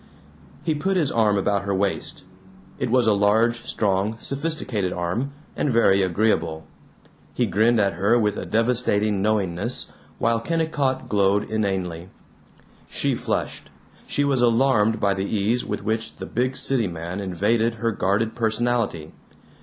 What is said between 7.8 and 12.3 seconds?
her with a devastating knowingness, while Kennicott glowed inanely.